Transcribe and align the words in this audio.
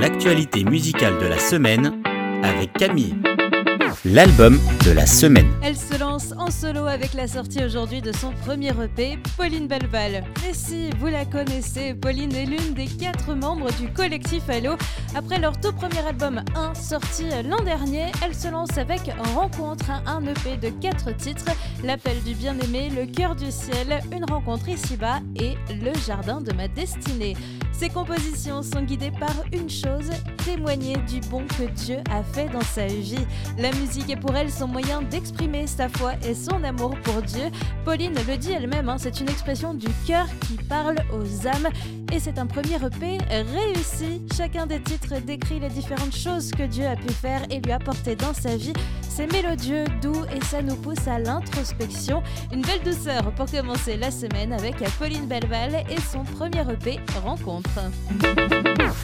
l'actualité 0.00 0.64
musicale 0.64 1.18
de 1.18 1.26
la 1.26 1.38
semaine 1.38 2.02
avec 2.42 2.72
Camille. 2.72 3.16
L'album 4.04 4.58
de 4.84 4.90
la 4.90 5.06
semaine. 5.06 5.50
Elle 5.62 5.76
se 5.76 5.98
lance 5.98 6.34
en 6.36 6.50
solo 6.50 6.86
avec 6.86 7.14
la 7.14 7.26
sortie 7.26 7.64
aujourd'hui 7.64 8.02
de 8.02 8.12
son 8.12 8.32
premier 8.32 8.72
EP, 8.82 9.18
Pauline 9.36 9.66
Belval. 9.66 10.24
Et 10.48 10.52
si 10.52 10.90
vous 10.98 11.06
la 11.06 11.24
connaissez, 11.24 11.94
Pauline 11.94 12.34
est 12.34 12.44
l'une 12.44 12.74
des 12.74 12.86
quatre 12.86 13.34
membres 13.34 13.70
du 13.80 13.88
collectif 13.88 14.42
Halo. 14.50 14.76
Après 15.14 15.38
leur 15.38 15.58
tout 15.58 15.72
premier 15.72 16.06
album 16.06 16.42
1 16.54 16.74
sorti 16.74 17.24
l'an 17.48 17.62
dernier, 17.64 18.12
elle 18.22 18.34
se 18.34 18.48
lance 18.48 18.76
avec 18.76 19.00
Rencontre, 19.34 19.90
un 20.06 20.22
EP 20.26 20.56
de 20.56 20.68
quatre 20.80 21.16
titres, 21.16 21.46
L'appel 21.82 22.20
du 22.24 22.34
bien-aimé, 22.34 22.90
Le 22.94 23.06
cœur 23.06 23.34
du 23.36 23.50
ciel, 23.50 24.00
Une 24.12 24.24
rencontre 24.24 24.68
ici-bas 24.68 25.20
et 25.36 25.54
Le 25.82 25.92
jardin 26.06 26.40
de 26.40 26.52
ma 26.52 26.68
destinée. 26.68 27.36
Ses 27.76 27.88
compositions 27.88 28.62
sont 28.62 28.82
guidées 28.82 29.10
par 29.10 29.34
une 29.52 29.68
chose, 29.68 30.10
témoigner 30.44 30.96
du 31.08 31.20
bon 31.28 31.44
que 31.46 31.64
Dieu 31.72 31.96
a 32.08 32.22
fait 32.22 32.48
dans 32.48 32.60
sa 32.60 32.86
vie. 32.86 33.26
La 33.58 33.72
musique 33.72 34.08
est 34.10 34.16
pour 34.16 34.34
elle 34.36 34.50
son 34.50 34.68
moyen 34.68 35.02
d'exprimer 35.02 35.66
sa 35.66 35.88
foi 35.88 36.12
et 36.24 36.34
son 36.34 36.62
amour 36.62 36.94
pour 37.02 37.20
Dieu. 37.22 37.50
Pauline 37.84 38.14
le 38.14 38.36
dit 38.36 38.52
elle-même, 38.52 38.88
hein, 38.88 38.96
c'est 38.98 39.20
une 39.20 39.28
expression 39.28 39.74
du 39.74 39.88
cœur 40.06 40.26
qui 40.46 40.54
parle 40.68 40.96
aux 41.12 41.48
âmes 41.48 41.68
et 42.12 42.20
c'est 42.20 42.38
un 42.38 42.46
premier 42.46 42.76
EP 42.76 43.18
réussi. 43.28 44.22
Chacun 44.36 44.66
des 44.66 44.80
titres 44.80 45.20
décrit 45.20 45.58
les 45.58 45.68
différentes 45.68 46.16
choses 46.16 46.52
que 46.52 46.62
Dieu 46.62 46.86
a 46.86 46.94
pu 46.94 47.12
faire 47.12 47.42
et 47.50 47.60
lui 47.60 47.72
apporter 47.72 48.14
dans 48.14 48.34
sa 48.34 48.56
vie. 48.56 48.72
C'est 49.16 49.32
mélodieux, 49.32 49.84
doux 50.02 50.24
et 50.34 50.44
ça 50.44 50.60
nous 50.60 50.74
pousse 50.74 51.06
à 51.06 51.20
l'introspection. 51.20 52.20
Une 52.52 52.62
belle 52.62 52.82
douceur 52.84 53.32
pour 53.36 53.46
commencer 53.48 53.96
la 53.96 54.10
semaine 54.10 54.52
avec 54.52 54.74
Pauline 54.98 55.26
Belval 55.26 55.84
et 55.88 56.00
son 56.00 56.24
premier 56.24 56.62
EP 56.62 56.98
Rencontre. 57.22 57.70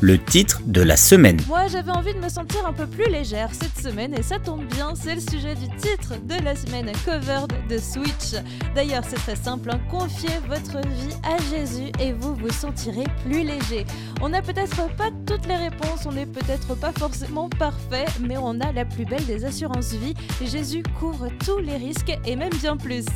Le 0.01 0.18
titre 0.18 0.62
de 0.66 0.82
la 0.82 0.96
semaine. 0.96 1.38
Moi, 1.46 1.68
j'avais 1.68 1.92
envie 1.92 2.12
de 2.12 2.18
me 2.18 2.28
sentir 2.28 2.66
un 2.66 2.73
peu 2.73 2.88
plus 2.88 3.09
légère 3.09 3.51
cette 3.52 3.78
semaine 3.78 4.12
et 4.18 4.23
ça 4.23 4.41
tombe 4.41 4.65
bien, 4.65 4.95
c'est 4.96 5.15
le 5.15 5.21
sujet 5.21 5.54
du 5.54 5.68
titre 5.76 6.15
de 6.24 6.43
la 6.43 6.56
semaine 6.56 6.90
covered 7.04 7.52
de 7.68 7.79
Switch. 7.79 8.43
D'ailleurs, 8.74 9.04
c'est 9.09 9.16
très 9.16 9.37
simple, 9.37 9.71
hein. 9.71 9.80
confiez 9.90 10.40
votre 10.49 10.79
vie 10.88 11.15
à 11.23 11.37
Jésus 11.54 11.93
et 12.01 12.12
vous 12.12 12.34
vous 12.34 12.51
sentirez 12.51 13.04
plus 13.24 13.45
léger. 13.45 13.87
On 14.23 14.29
n'a 14.29 14.43
peut-être 14.43 14.95
pas 14.96 15.10
toutes 15.26 15.46
les 15.46 15.57
réponses, 15.57 16.04
on 16.04 16.13
n'est 16.13 16.26
peut-être 16.26 16.74
pas 16.74 16.93
forcément 16.93 17.49
parfait, 17.49 18.04
mais 18.21 18.37
on 18.37 18.60
a 18.60 18.71
la 18.71 18.85
plus 18.85 19.07
belle 19.07 19.24
des 19.24 19.46
assurances 19.46 19.95
vie. 19.95 20.15
Jésus 20.45 20.82
couvre 20.99 21.29
tous 21.45 21.59
les 21.59 21.77
risques 21.77 22.12
et 22.27 22.37
même 22.37 22.52
bien 22.60 22.77
plus. 22.77 23.07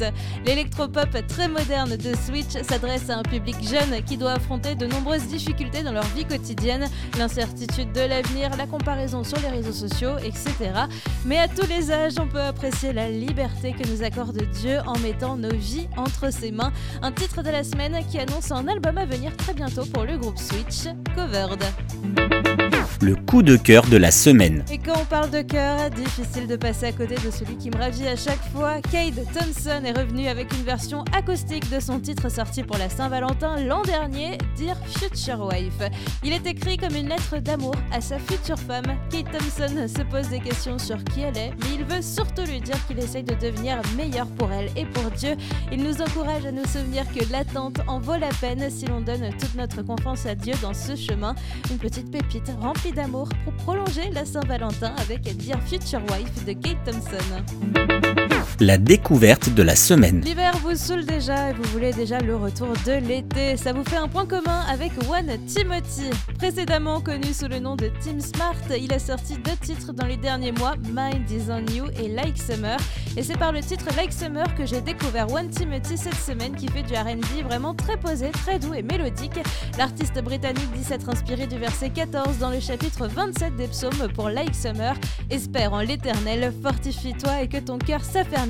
L'électropop 0.46 1.11
très 1.28 1.48
moderne 1.48 1.96
de 1.96 2.14
Switch 2.16 2.52
s'adresse 2.62 3.11
à 3.11 3.19
un 3.19 3.22
public 3.22 3.56
jeune 3.62 4.02
qui 4.05 4.16
doit 4.16 4.33
affronter 4.33 4.74
de 4.74 4.86
nombreuses 4.86 5.27
difficultés 5.27 5.83
dans 5.83 5.92
leur 5.92 6.06
vie 6.08 6.24
quotidienne, 6.24 6.88
l'incertitude 7.18 7.92
de 7.92 8.00
l'avenir, 8.00 8.56
la 8.56 8.66
comparaison 8.66 9.24
sur 9.24 9.39
les 9.41 9.48
réseaux 9.48 9.72
sociaux, 9.72 10.16
etc. 10.18 10.72
Mais 11.27 11.39
à 11.39 11.48
tous 11.48 11.66
les 11.68 11.91
âges, 11.91 12.14
on 12.18 12.28
peut 12.28 12.41
apprécier 12.41 12.94
la 12.94 13.11
liberté 13.11 13.72
que 13.72 13.86
nous 13.89 14.02
accorde 14.02 14.41
Dieu 14.52 14.78
en 14.86 14.98
mettant 15.00 15.36
nos 15.36 15.55
vies 15.55 15.89
entre 15.98 16.33
ses 16.33 16.50
mains. 16.50 16.72
Un 17.02 17.12
titre 17.12 17.42
de 17.42 17.50
la 17.50 17.62
semaine 17.62 18.02
qui 18.11 18.18
annonce 18.18 18.50
un 18.52 18.66
album 18.68 18.96
à 18.96 19.05
venir 19.05 19.36
très 19.36 19.52
bientôt 19.52 19.84
pour 19.84 20.05
le 20.05 20.16
groupe 20.16 20.39
Switch, 20.39 20.93
Covered 21.14 22.63
le 23.02 23.16
coup 23.16 23.42
de 23.42 23.56
cœur 23.56 23.86
de 23.86 23.96
la 23.96 24.10
semaine. 24.10 24.64
Et 24.70 24.78
quand 24.78 24.94
on 25.00 25.04
parle 25.04 25.30
de 25.30 25.42
cœur, 25.42 25.90
difficile 25.90 26.46
de 26.46 26.56
passer 26.56 26.86
à 26.86 26.92
côté 26.92 27.14
de 27.14 27.30
celui 27.30 27.56
qui 27.56 27.70
me 27.70 27.76
ravit 27.76 28.06
à 28.06 28.16
chaque 28.16 28.42
fois. 28.52 28.80
Cade 28.92 29.24
Thompson 29.32 29.82
est 29.84 29.98
revenu 29.98 30.28
avec 30.28 30.52
une 30.52 30.64
version 30.64 31.04
acoustique 31.16 31.70
de 31.70 31.80
son 31.80 32.00
titre 32.00 32.30
sorti 32.30 32.62
pour 32.62 32.78
la 32.78 32.88
Saint-Valentin 32.88 33.60
l'an 33.64 33.82
dernier, 33.82 34.38
Dear 34.56 34.76
Future 34.86 35.46
Wife. 35.46 35.90
Il 36.22 36.32
est 36.32 36.46
écrit 36.46 36.76
comme 36.76 36.94
une 36.94 37.08
lettre 37.08 37.38
d'amour 37.38 37.74
à 37.92 38.00
sa 38.00 38.18
future 38.18 38.58
femme. 38.58 38.96
Kate 39.10 39.30
Thompson 39.32 39.86
se 39.88 40.02
pose 40.02 40.28
des 40.28 40.40
questions 40.40 40.78
sur 40.78 41.02
qui 41.04 41.22
elle 41.22 41.36
est, 41.36 41.50
mais 41.60 41.74
il 41.78 41.84
veut 41.84 42.02
surtout 42.02 42.42
lui 42.42 42.60
dire 42.60 42.78
qu'il 42.86 42.98
essaye 42.98 43.24
de 43.24 43.34
devenir 43.34 43.80
meilleur 43.96 44.26
pour 44.26 44.52
elle 44.52 44.70
et 44.76 44.84
pour 44.86 45.10
Dieu. 45.12 45.36
Il 45.72 45.83
nous 45.83 46.00
encourage 46.00 46.46
à 46.46 46.52
nous 46.52 46.64
souvenir 46.66 47.04
que 47.12 47.30
l'attente 47.33 47.80
en 47.86 47.98
vaut 48.00 48.16
la 48.16 48.30
peine 48.40 48.68
si 48.70 48.86
l'on 48.86 49.00
donne 49.00 49.30
toute 49.38 49.54
notre 49.54 49.83
confiance 49.83 50.27
à 50.27 50.34
Dieu 50.34 50.54
dans 50.62 50.74
ce 50.74 50.96
chemin. 50.96 51.34
Une 51.70 51.78
petite 51.78 52.10
pépite 52.10 52.50
remplie 52.60 52.83
d'amour 52.92 53.28
pour 53.45 53.52
prolonger 53.55 54.11
la 54.11 54.24
Saint-Valentin 54.24 54.95
avec 54.98 55.22
Dear 55.22 55.61
Future 55.62 56.02
Wife 56.11 56.45
de 56.45 56.52
Kate 56.52 56.83
Thompson 56.84 58.23
la 58.60 58.78
découverte 58.78 59.50
de 59.50 59.62
la 59.62 59.74
semaine. 59.74 60.20
L'hiver 60.20 60.56
vous 60.62 60.76
saoule 60.76 61.04
déjà 61.04 61.50
et 61.50 61.52
vous 61.52 61.64
voulez 61.72 61.92
déjà 61.92 62.20
le 62.20 62.36
retour 62.36 62.68
de 62.86 62.92
l'été. 62.92 63.56
Ça 63.56 63.72
vous 63.72 63.84
fait 63.84 63.96
un 63.96 64.08
point 64.08 64.26
commun 64.26 64.62
avec 64.70 64.92
One 65.08 65.44
Timothy. 65.46 66.10
Précédemment 66.38 67.00
connu 67.00 67.32
sous 67.32 67.48
le 67.48 67.58
nom 67.58 67.74
de 67.76 67.90
Tim 68.02 68.20
Smart, 68.20 68.54
il 68.78 68.92
a 68.92 68.98
sorti 68.98 69.34
deux 69.36 69.56
titres 69.60 69.92
dans 69.92 70.06
les 70.06 70.16
derniers 70.16 70.52
mois, 70.52 70.74
Mind 70.92 71.28
is 71.30 71.50
on 71.50 71.64
You 71.72 71.86
et 72.00 72.08
Like 72.08 72.38
Summer. 72.38 72.76
Et 73.16 73.22
c'est 73.22 73.38
par 73.38 73.52
le 73.52 73.60
titre 73.60 73.86
Like 73.96 74.12
Summer 74.12 74.54
que 74.54 74.66
j'ai 74.66 74.80
découvert 74.80 75.32
One 75.32 75.48
Timothy 75.48 75.96
cette 75.96 76.14
semaine 76.14 76.54
qui 76.54 76.68
fait 76.68 76.82
du 76.82 76.94
RB 76.94 77.44
vraiment 77.44 77.74
très 77.74 77.96
posé, 77.96 78.30
très 78.30 78.58
doux 78.58 78.74
et 78.74 78.82
mélodique. 78.82 79.38
L'artiste 79.78 80.22
britannique 80.22 80.70
dit 80.76 80.84
s'être 80.84 81.08
inspiré 81.08 81.46
du 81.46 81.58
verset 81.58 81.90
14 81.90 82.38
dans 82.38 82.50
le 82.50 82.60
chapitre 82.60 83.06
27 83.08 83.56
des 83.56 83.68
psaumes 83.68 84.08
pour 84.14 84.28
Like 84.28 84.54
Summer. 84.54 84.94
Espère 85.30 85.72
en 85.72 85.80
l'éternel, 85.80 86.52
fortifie-toi 86.62 87.42
et 87.42 87.48
que 87.48 87.58
ton 87.58 87.78
cœur 87.78 88.04
s'affermisse 88.04 88.43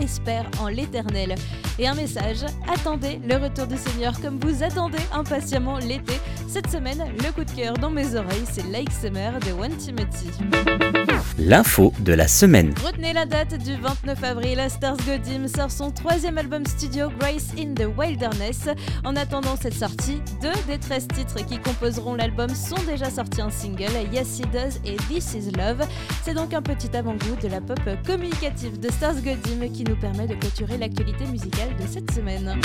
espère 0.00 0.48
en 0.60 0.68
l'éternel. 0.68 1.34
Et 1.78 1.88
un 1.88 1.94
message, 1.94 2.44
attendez 2.72 3.20
le 3.26 3.36
retour 3.36 3.66
du 3.66 3.76
Seigneur 3.76 4.20
comme 4.20 4.38
vous 4.38 4.62
attendez 4.62 4.98
impatiemment 5.12 5.78
l'été. 5.78 6.14
Cette 6.52 6.68
semaine, 6.68 7.04
le 7.16 7.30
coup 7.30 7.44
de 7.44 7.50
cœur 7.52 7.74
dans 7.74 7.90
mes 7.90 8.16
oreilles, 8.16 8.44
c'est 8.50 8.66
Like 8.72 8.90
Summer 8.90 9.38
de 9.38 9.52
One 9.52 9.76
Timothy. 9.76 10.30
L'info 11.38 11.92
de 12.00 12.12
la 12.12 12.26
semaine. 12.26 12.74
Retenez 12.84 13.12
la 13.12 13.24
date 13.24 13.56
du 13.62 13.76
29 13.76 14.24
avril, 14.24 14.60
Stars 14.68 14.96
Godim 15.06 15.46
sort 15.46 15.70
son 15.70 15.92
troisième 15.92 16.38
album 16.38 16.66
studio 16.66 17.08
Grace 17.20 17.52
in 17.56 17.74
the 17.74 17.86
Wilderness. 17.96 18.68
En 19.04 19.14
attendant 19.14 19.54
cette 19.54 19.74
sortie, 19.74 20.20
deux 20.42 20.50
des 20.66 20.78
13 20.78 21.06
titres 21.14 21.46
qui 21.46 21.60
composeront 21.60 22.16
l'album 22.16 22.48
sont 22.52 22.82
déjà 22.84 23.08
sortis 23.10 23.42
en 23.42 23.50
single, 23.50 23.92
Yes 24.12 24.40
He 24.40 24.46
Does 24.50 24.80
et 24.84 24.96
This 25.08 25.34
Is 25.34 25.52
Love. 25.52 25.86
C'est 26.24 26.34
donc 26.34 26.52
un 26.52 26.62
petit 26.62 26.90
avant-goût 26.96 27.36
de 27.40 27.46
la 27.46 27.60
pop 27.60 27.78
communicative 28.04 28.80
de 28.80 28.90
Stars 28.90 29.22
Godim 29.22 29.68
qui 29.72 29.84
nous 29.84 29.96
permet 29.96 30.26
de 30.26 30.34
clôturer 30.34 30.78
l'actualité 30.78 31.26
musicale 31.26 31.76
de 31.80 31.86
cette 31.86 32.10
semaine. 32.10 32.58